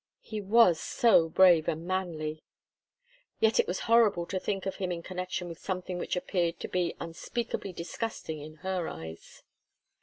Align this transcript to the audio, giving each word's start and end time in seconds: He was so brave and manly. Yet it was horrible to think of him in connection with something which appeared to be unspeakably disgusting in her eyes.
He 0.23 0.41
was 0.41 0.79
so 0.79 1.29
brave 1.29 1.67
and 1.67 1.85
manly. 1.85 2.43
Yet 3.39 3.59
it 3.59 3.67
was 3.67 3.81
horrible 3.81 4.25
to 4.25 4.39
think 4.39 4.65
of 4.65 4.77
him 4.77 4.91
in 4.91 5.03
connection 5.03 5.47
with 5.47 5.59
something 5.59 5.99
which 5.99 6.15
appeared 6.15 6.59
to 6.61 6.67
be 6.67 6.95
unspeakably 6.99 7.71
disgusting 7.71 8.39
in 8.39 8.55
her 8.65 8.87
eyes. 8.87 9.43